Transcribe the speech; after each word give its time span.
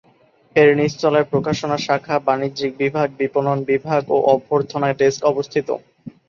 এর 0.55 0.69
নিচতলায় 0.79 1.29
প্রকাশনা 1.31 1.77
শাখা, 1.77 2.15
বাণিজ্যিক 2.27 2.71
বিভাগ, 2.79 3.07
বিপণন 3.19 3.57
বিভাগ 3.69 4.01
ও 4.09 4.17
অভ্যর্থনা 4.33 4.89
ডেস্ক 4.99 5.21
অবস্থিত। 5.31 5.67